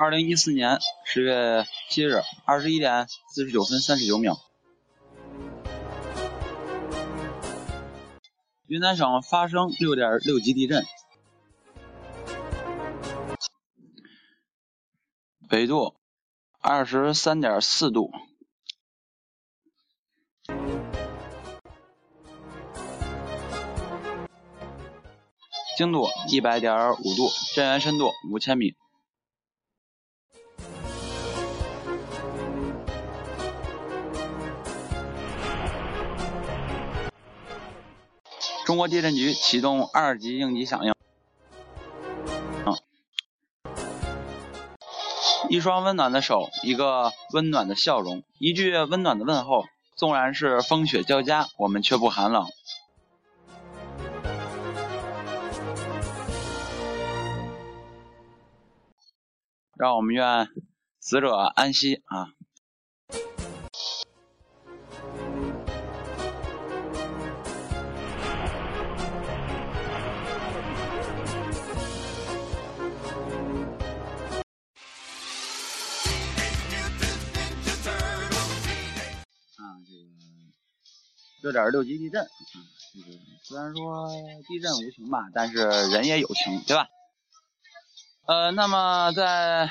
[0.00, 4.38] 二零一四年十月七日二十一点四十九分三十九秒，
[8.66, 10.86] 云南省发生六点六级地震，
[15.50, 15.94] 纬度
[16.62, 18.10] 二十三点四度。
[25.76, 28.74] 经度一百点五度，震源深度五千米。
[38.70, 40.94] 中国地震局启动二级应急响应。
[45.48, 49.64] 一双温暖的手，一个温暖的笑容，一句温暖的问候。
[49.96, 52.46] 纵然是风雪交加，我们却不寒冷。
[59.74, 60.48] 让我们愿
[61.00, 62.28] 死者安息啊！
[81.50, 82.28] 六点六级地震啊，
[82.94, 84.08] 这个虽然说
[84.46, 86.86] 地震无情吧，但是人也有情，对吧？
[88.26, 89.68] 呃，那么在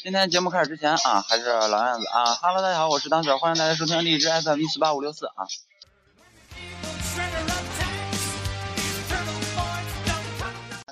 [0.00, 5.50] 今天节目开始之前啊，还是老样子啊哈喽，大家好，我是当者，欢迎大家收听荔枝 FM 一四八五六四啊。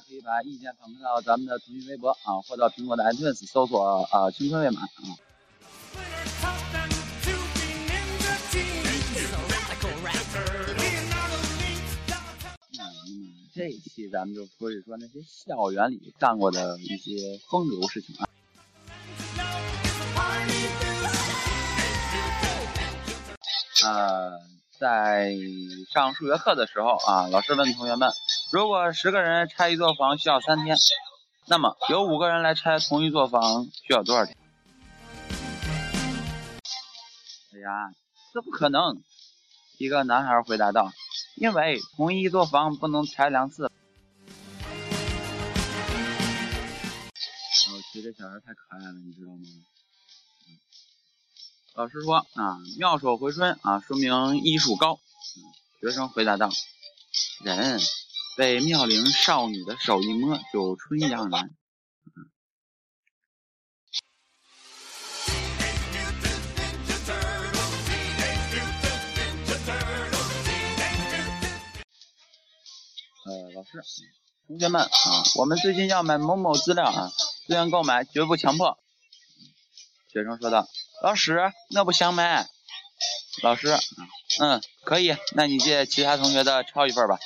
[0.09, 4.91] 可以把意见反馈到咱们的腾讯微博啊，或到苹果的 iTunes 搜索啊“青春未满”啊。
[13.57, 18.27] 这一期咱们就说一说那些校园里干过的一些风流事情啊。
[23.85, 24.33] 呃，
[24.77, 25.37] 在
[25.93, 28.13] 上数学课的时候啊，老师问同学们：
[28.51, 30.77] 如果十个人拆一座房需要三天，
[31.47, 34.37] 那么有五个人来拆同一座房需要多少天？
[37.53, 37.95] 哎呀，
[38.33, 39.01] 这不可能！
[39.79, 40.91] 一个男孩回答道。
[41.37, 43.71] 因为同一座房不能拆两次。
[47.73, 49.43] 我觉得小孩太可爱了，你知道吗？
[51.75, 55.01] 老师说啊，妙手回春啊，说明医术高。
[55.81, 56.51] 学生回答道：
[57.43, 57.81] 人
[58.37, 61.51] 被妙龄少女的手一摸，就春意盎然。
[73.83, 74.03] 师，
[74.47, 74.89] 同学们啊，
[75.37, 77.11] 我们最近要买某某资料啊，
[77.47, 78.79] 自愿购买，绝不强迫。
[80.13, 80.69] 学生说道
[81.03, 82.49] ：“老师，我不想买。”
[83.43, 83.77] 老师，
[84.41, 87.19] 嗯，可以，那你借其他同学的抄一份吧。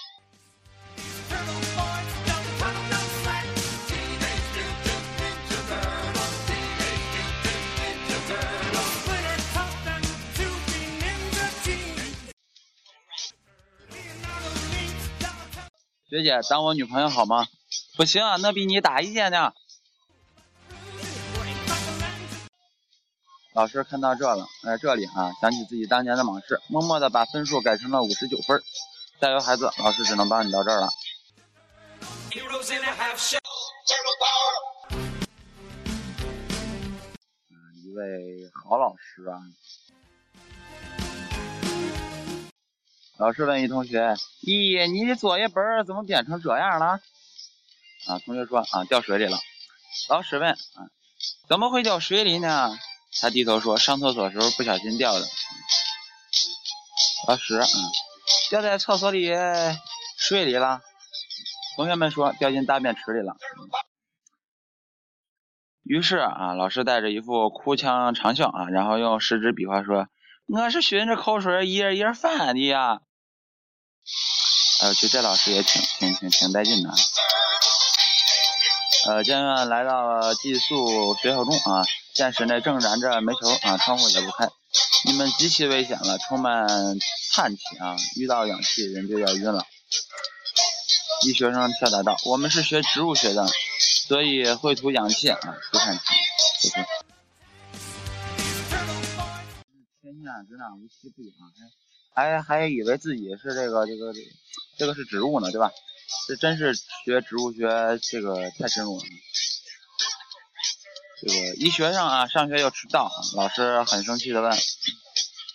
[16.11, 17.47] 学姐，当我女朋友好吗？
[17.95, 19.53] 不行啊，那比你大一届呢。
[23.53, 28.63] 老师看到这了，在这里啊，想起自己当年的往事，默默的把分数改成了五十九分。
[29.21, 30.89] 加油，孩子，老师只能帮你到这儿了。
[37.85, 39.37] 一位好老师啊。
[43.19, 44.15] 老师问一同学
[44.47, 47.01] ：“咦，你的作业本怎么变成这样了？”
[48.07, 49.41] 啊，同学说：“啊，掉水里了。”
[50.09, 50.87] 老师问：“啊，
[51.49, 52.79] 怎么会掉水里呢？”
[53.21, 55.27] 他低头说：“上厕所时候不小心掉的。”
[57.27, 57.67] 老师：“啊，
[58.51, 59.33] 掉在厕所里
[60.17, 60.81] 水里了。”
[61.75, 63.37] 同学们说：“掉进大便池里了。”
[65.83, 70.07] 于是啊，老师带着一副哭腔长笑啊，然后用食指比划说
[70.47, 73.01] ：“我是循着口水一页一页翻的呀。”
[74.81, 76.95] 哎呦，去，这老师也挺挺挺挺带劲的。
[79.07, 81.85] 呃，监院来到寄宿学校中啊，
[82.15, 84.49] 见室内正燃着煤球啊，窗户也不开，
[85.05, 86.67] 你们极其危险了，充满
[87.33, 89.67] 碳气啊，遇到氧气人就要晕了。
[91.27, 93.49] 一学生跳答道：“我们是学植物学的，
[94.07, 95.39] 所以会吐氧气啊，
[95.73, 96.03] 出碳气。”
[96.61, 96.75] 谢谢。
[100.01, 101.51] 天下之大，无奇不有啊！
[102.15, 104.21] 还还以为自己是这个这个这
[104.79, 105.71] 这个是植物呢，对吧？
[106.27, 107.69] 这真是学植物学
[108.03, 109.05] 这个太深入了。
[111.21, 114.57] 这个一学生啊，上学又迟到，老师很生气的问：“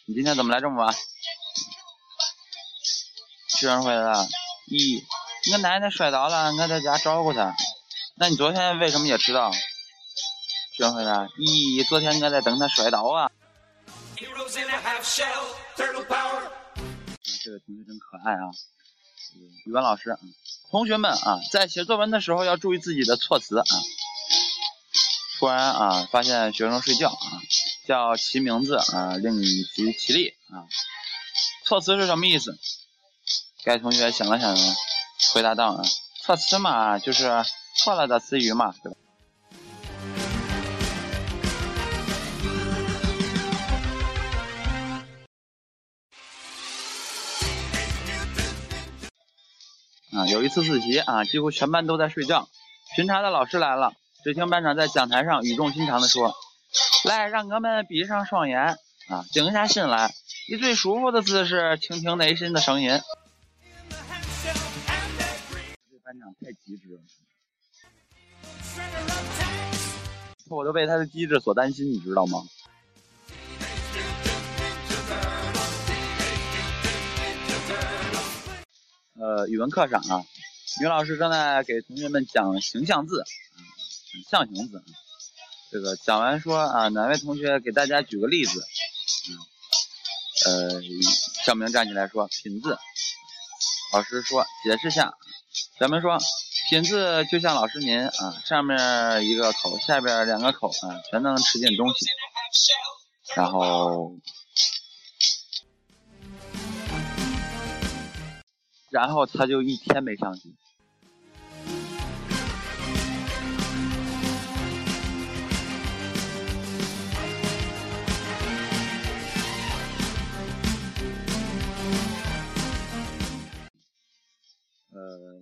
[0.05, 0.93] 你今天怎么来这么晚？”
[3.47, 4.27] 学生回答
[4.67, 5.01] ：“一，
[5.53, 7.55] 我奶奶摔倒了，我在家照顾她。”
[8.15, 9.51] 那你昨天为什么也迟到？
[9.51, 9.59] 学
[10.79, 13.31] 生回答：“一，昨天我在等她摔倒啊。”
[14.15, 14.27] 这
[17.51, 18.49] 个同学真可爱啊！
[19.65, 20.17] 语文老师，
[20.69, 23.65] 同学们啊，在写作文的时候要注意自己的措辞啊。
[25.39, 27.41] 突然啊，发现学生睡觉啊，
[27.87, 30.67] 叫其名字啊，令其起立啊。
[31.65, 32.57] 措辞是什么意思？
[33.63, 34.55] 该同学想了想，
[35.33, 35.83] 回答道啊
[36.23, 37.29] ：“措辞嘛，就是
[37.77, 38.97] 错了的词语嘛，对吧？”
[50.43, 52.49] 一次自习啊，几乎全班都在睡觉，
[52.95, 53.93] 巡查的老师来了。
[54.25, 56.33] 只听班长在讲台上语重心长地说
[57.07, 60.13] ：“来，让我们闭上双眼，啊，静下心来，
[60.49, 62.89] 以最舒服的姿势倾听内心的声音。”
[66.03, 67.01] 班长太机智了，
[70.49, 72.43] 我都为他的机智所担心，你知道吗？
[79.15, 80.25] 呃，语文课上啊，
[80.79, 83.23] 女老师正在给同学们讲形象字。
[84.29, 84.83] 象形字啊，
[85.71, 88.63] 这个讲完说啊，哪位同学给大家举个例子？
[89.29, 89.37] 嗯
[90.45, 90.81] 呃，
[91.45, 92.77] 小明站起来说品字。
[93.91, 95.13] 老师说解释下。
[95.79, 96.17] 小明说
[96.69, 102.05] 品字就像老师您啊，上面一个口，下边两个口啊，全能吃进东西。
[103.35, 104.11] 然后，
[108.93, 110.49] 然后他就一天没上学。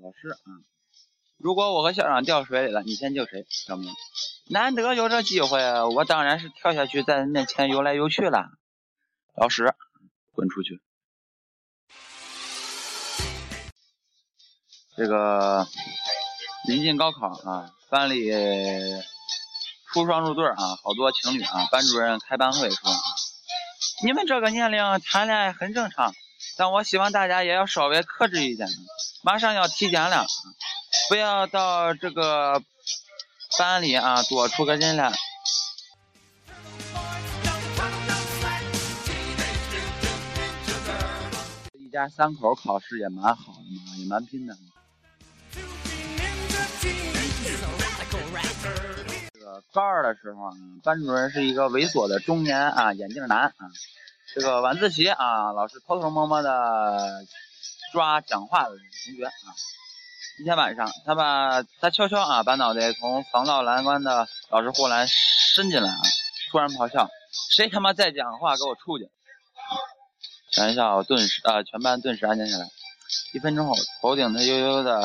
[0.01, 0.63] 老师啊，
[1.37, 3.45] 如果我和校长掉水里了，你先救谁？
[3.49, 3.91] 小明，
[4.49, 5.59] 难得有这机会，
[5.93, 8.49] 我当然是跳下去，在面前游来游去了。
[9.35, 9.73] 老师，
[10.31, 10.79] 滚出去！
[15.01, 15.67] 这个
[16.67, 18.29] 临近高考啊，班里
[19.91, 21.65] 出双入对啊，好多情侣啊。
[21.71, 22.91] 班主任开班会说，
[24.03, 26.13] 你们这个年龄谈恋爱很正常，
[26.55, 28.69] 但我希望大家也要稍微克制一点。
[29.23, 30.27] 马上要体检了，
[31.09, 32.61] 不要到这个
[33.57, 35.11] 班里啊多出个人来。
[41.73, 44.55] 一家三口考试也蛮好的嘛，也蛮拼的。
[49.33, 50.51] 这个高二的时候啊，
[50.83, 53.53] 班主任是一个猥琐的中年啊眼镜男啊。
[54.33, 57.25] 这个晚自习啊，老师偷偷摸摸的。
[57.91, 58.77] 抓讲话的同
[59.17, 59.33] 学啊！
[60.39, 65.99] 一天晚上，他把他悄悄啊把脑袋从防盗栏关的老师护栏伸进来啊，
[66.49, 67.09] 突然咆哮
[67.51, 69.09] ：“谁他妈再讲话，给我出去！”
[70.53, 72.65] 全校顿时啊，全班顿时安静下来。
[73.33, 75.01] 一分钟后，头顶他悠悠的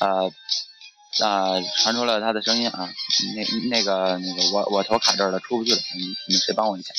[0.00, 0.32] 呃
[1.18, 2.88] 啊传出了他的声音啊，
[3.34, 5.80] 那那个那个我我头卡这儿了，出不去了，
[6.28, 6.94] 你们谁帮我一下？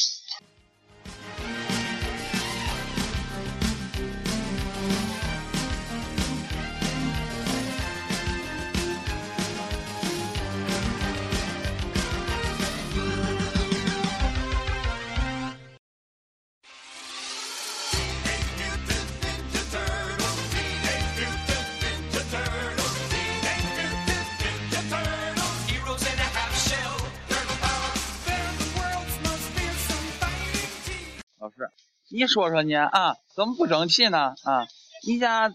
[32.13, 34.35] 你说说你啊，怎么不争气呢？
[34.43, 34.67] 啊，
[35.07, 35.49] 你家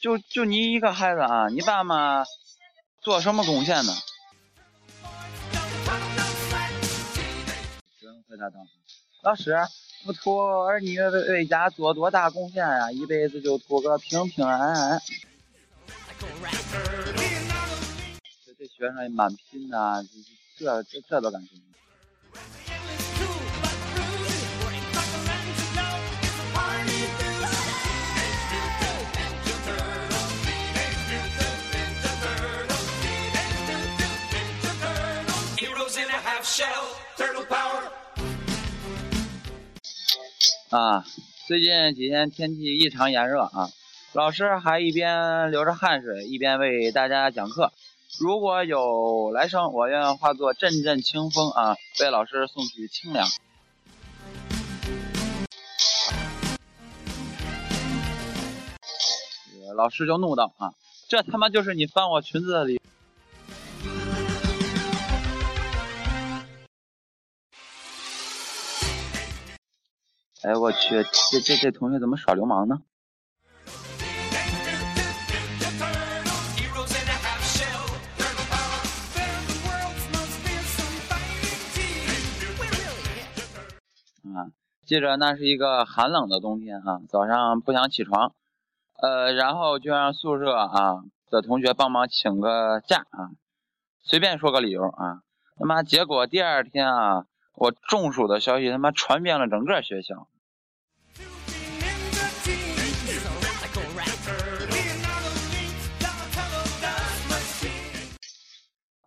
[0.00, 2.24] 就就你一个孩子啊，你爸妈
[3.00, 3.92] 做什么贡献呢？
[8.28, 8.56] 回答道
[9.22, 9.56] ：“老师，
[10.04, 15.00] 不图儿女为家做多大贡献呀，一辈子就图个平平安安。”
[18.44, 20.04] 这这学生也蛮拼的，
[20.58, 21.40] 这这这都敢
[35.96, 36.04] 说。
[40.70, 41.04] 啊，
[41.46, 43.70] 最近几天天气异常炎热啊，
[44.12, 47.72] 老师还一边流着汗水，一边为大家讲课。
[48.20, 53.26] 如果有来生，我愿化作阵阵清风啊，为老师送去清凉。
[59.74, 60.72] 老师就怒道啊，
[61.08, 62.80] 这他妈就是你翻我裙子的理由。
[70.46, 72.78] 哎，我去，这这这同学怎么耍流氓呢？
[84.36, 84.54] 啊，
[84.86, 88.32] 记着那是一个寒冷的冬天啊，早上不想起床，
[89.02, 93.34] 呃，然后就让宿舍啊的同学帮忙请个假啊，
[94.00, 95.22] 随便说个理由啊，
[95.58, 97.26] 他妈结果第二天啊，
[97.56, 100.28] 我中暑的消息他妈传遍了整个学校。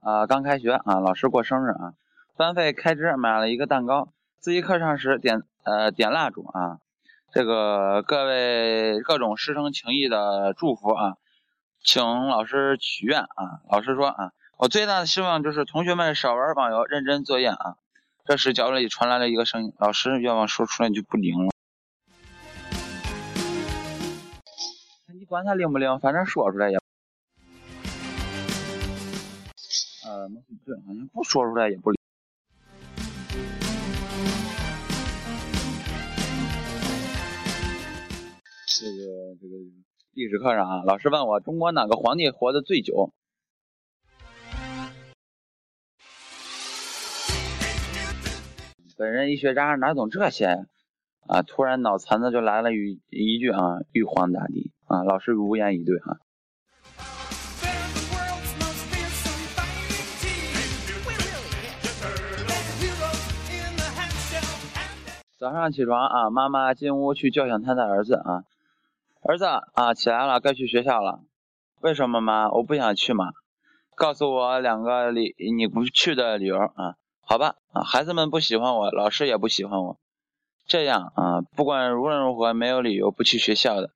[0.09, 1.93] 啊，刚开学啊，老师过生日啊，
[2.35, 6.79] 班费开支买了一个蛋糕，自习课上时点呃点蜡烛啊，
[7.31, 11.13] 这个各位各种师生情谊的祝福啊，
[11.83, 17.75] 请老师许愿啊，老师说啊，我最大的希望就是同学们少玩网游，认真作业啊。
[18.25, 21.51] 这时角落里传来了一个声音，老师愿望说出来就不灵了，
[25.13, 26.79] 你管他灵不灵，反正说出来也。
[30.05, 30.29] 呃，
[30.65, 31.97] 对，好像不说出来也不理。
[38.79, 39.55] 这个这个
[40.13, 43.11] 历史课上啊，老师问我中国哪个皇帝活得最久？
[48.97, 50.65] 本人一学渣哪懂这些？
[51.27, 56.19] 啊，突然脑残的就来了一一句啊，玉皇大帝啊，老师无言以对啊。
[65.39, 68.43] 早上起床啊，妈妈进屋去叫醒他的儿子啊，
[69.21, 71.21] 儿子啊，起来了，该去学校了。
[71.79, 72.49] 为什么妈？
[72.51, 73.31] 我不想去嘛。
[73.95, 76.95] 告诉我两个理你不去的理由啊？
[77.21, 79.97] 好吧啊，孩子们不喜欢我，老师也不喜欢我。
[80.67, 83.91] 这样啊，不管无论如何，没有理由不去学校的。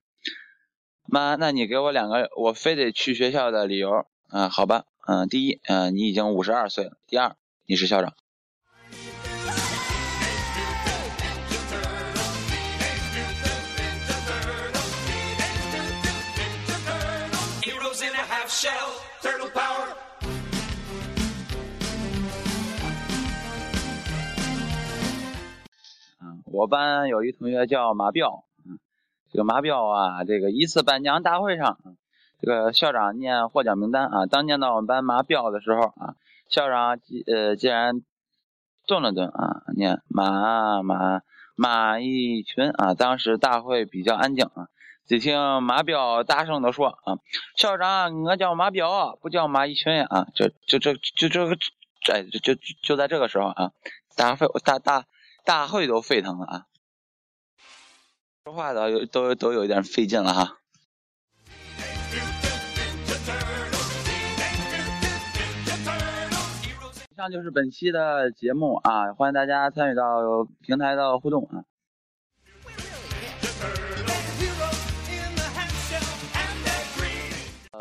[1.05, 4.47] 妈，那你给我两个我非得去学校的理由啊？
[4.47, 6.93] 好吧，嗯，第一，嗯，你已经五十二岁了。
[7.05, 7.35] 第二，
[7.65, 8.13] 你是校长。
[26.45, 28.45] 我班有一同学叫马彪，
[29.31, 31.77] 这个马彪啊，这个一次颁奖大会上，
[32.41, 36.15] 这个校长念获奖名单啊，当念到我们班马彪的时候啊，
[36.49, 36.97] 校长
[37.27, 38.01] 呃竟然
[38.87, 41.21] 顿了顿啊，念马马
[41.55, 44.69] 马一群啊，当时大会比较安静啊。
[45.05, 47.19] 只听马彪大声的说：“啊，
[47.57, 51.57] 校长，我叫马彪，不叫马一群啊！”就就、这、就这个，
[52.13, 53.71] 哎，就就就在这个时候啊，
[54.15, 55.05] 大会大大
[55.43, 56.65] 大会都沸腾了啊！
[58.45, 60.57] 说话都都都有一点费劲了哈。
[67.11, 70.03] 以上就是本期的节目啊，欢迎大家参与到
[70.61, 71.63] 平台的互动啊。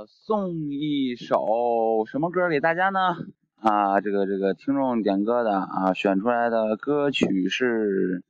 [0.06, 3.16] 送一首什么歌给大家呢？
[3.60, 8.24] 啊，这个这个听众点歌的啊，选出来的歌曲是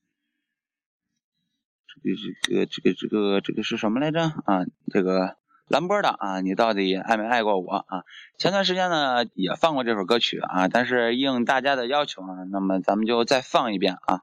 [1.87, 4.21] 这个这个这个这个这个是什么来着？
[4.21, 5.37] 啊，这个
[5.69, 8.05] 蓝波的啊，你到底爱没爱过我啊？
[8.39, 14.23] 前段时间呢也放过这首歌曲啊，但是应大家的要求啊，那么咱们就再放一遍啊。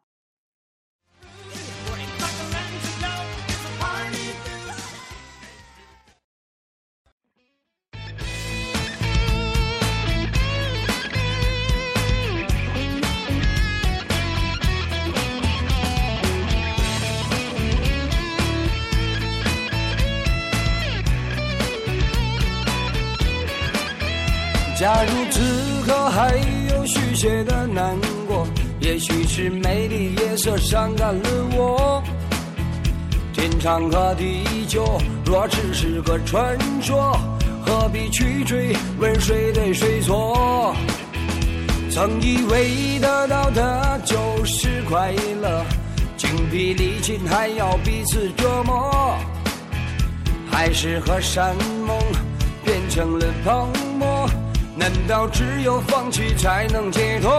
[24.80, 25.42] 假如此
[25.86, 26.34] 刻还
[26.72, 28.48] 有续写的难过，
[28.80, 32.02] 也许是美丽夜色伤感了我。
[33.34, 37.12] 天长和地久若只是个传说，
[37.62, 40.74] 何必去追问谁对谁错？
[41.92, 45.66] 曾以为得到的就是快乐，
[46.16, 49.14] 精疲力尽还要彼此折磨，
[50.50, 51.54] 还是和山
[51.86, 51.98] 盟
[52.64, 53.89] 变成了泡沫。
[54.90, 57.30] 难道只有放弃才能解脱？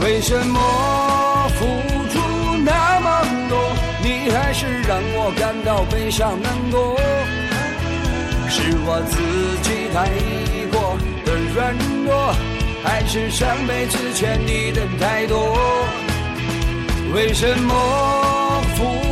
[0.00, 0.60] 为什么
[1.58, 1.66] 付
[2.12, 2.20] 出
[2.64, 3.58] 那么多，
[4.04, 6.96] 你还是让我感到悲伤难过？
[8.48, 9.18] 是我自
[9.62, 10.06] 己太
[10.70, 12.32] 过的软弱，
[12.84, 15.58] 还是上辈子欠你的太多？
[17.12, 17.74] 为什么
[18.76, 19.05] 付出，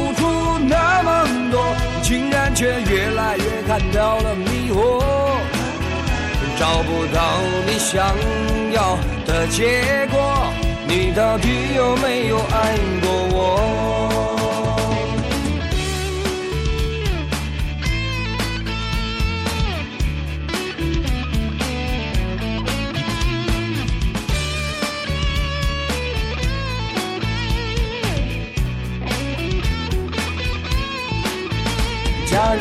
[2.07, 5.03] 竟然却越来越看到了迷惑？
[6.59, 8.15] 找不到你想
[8.75, 10.21] 要的结果，
[10.87, 13.94] 你到底有没有爱过我？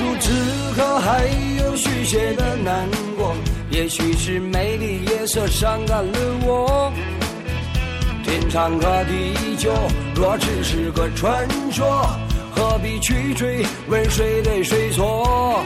[0.02, 0.32] 如此
[0.76, 1.26] 刻还
[1.60, 3.36] 有续写的难过，
[3.70, 6.92] 也许是美丽夜色伤感了我。
[8.24, 9.74] 天长和地久，
[10.16, 12.08] 若只是个传说，
[12.56, 15.62] 何必去追问谁对谁错？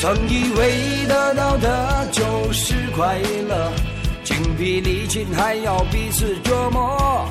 [0.00, 3.72] 曾以为得到的就是快乐，
[4.24, 7.26] 精疲力尽还要彼此折磨，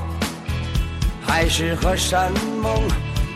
[1.22, 2.32] 还是和山
[2.62, 2.82] 盟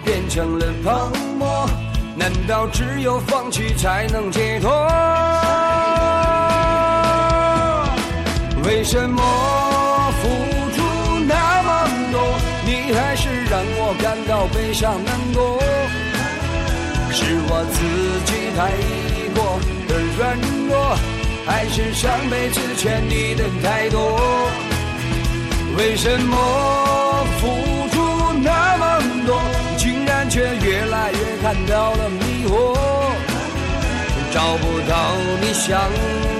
[0.03, 1.67] 变成了泡沫。
[2.15, 4.71] 难道只有放弃才能解脱？
[8.63, 9.21] 为什么
[10.21, 10.27] 付
[10.75, 10.81] 出
[11.27, 12.21] 那么多，
[12.65, 15.59] 你还是让我感到悲伤难过？
[17.11, 17.77] 是我自
[18.25, 18.59] 己太
[19.35, 20.37] 过的软
[20.69, 20.95] 弱，
[21.45, 24.19] 还是上辈子欠你的太多？
[25.77, 26.37] 为什么
[27.39, 27.47] 付
[31.53, 32.73] 看到了迷惑，
[34.33, 35.79] 找不到你想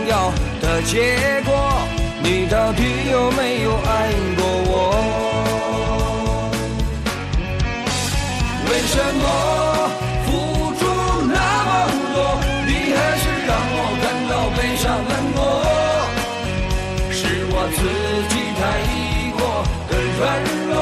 [0.07, 1.53] 要的结果，
[2.23, 4.73] 你到底有没有爱过我？
[8.65, 9.23] 为什么
[10.25, 10.81] 付出
[11.29, 11.71] 那么
[12.15, 12.17] 多，
[12.65, 15.39] 你还是让我感到悲伤难过？
[17.11, 17.21] 是
[17.51, 17.79] 我自
[18.33, 18.61] 己太
[19.37, 19.39] 过
[19.91, 20.21] 的软
[20.71, 20.73] 弱，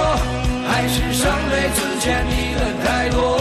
[0.70, 1.20] 还是上
[1.52, 3.41] 辈子欠你的太多？